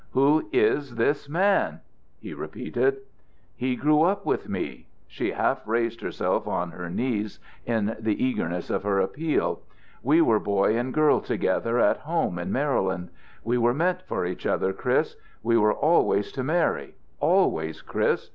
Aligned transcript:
"Who 0.13 0.49
is 0.51 0.95
this 0.95 1.29
man?" 1.29 1.81
he 2.19 2.33
repeated. 2.33 3.01
"He 3.55 3.75
grew 3.75 4.01
up 4.01 4.25
with 4.25 4.49
me." 4.49 4.87
She 5.05 5.29
half 5.29 5.61
raised 5.67 6.01
herself 6.01 6.47
on 6.47 6.71
her 6.71 6.89
knees 6.89 7.37
in 7.67 7.95
the 7.99 8.23
eagerness 8.25 8.71
of 8.71 8.81
her 8.81 8.97
appeal. 8.97 9.61
"We 10.01 10.19
were 10.21 10.39
boy 10.39 10.75
and 10.75 10.91
girl 10.91 11.21
together 11.21 11.77
at 11.79 11.97
home 11.97 12.39
in 12.39 12.51
Maryland. 12.51 13.09
We 13.43 13.59
were 13.59 13.75
meant 13.75 14.01
for 14.01 14.25
each 14.25 14.47
other, 14.47 14.73
Chris. 14.73 15.17
We 15.43 15.55
were 15.55 15.71
always 15.71 16.31
to 16.31 16.43
marry 16.43 16.95
always, 17.19 17.83
Chris. 17.83 18.29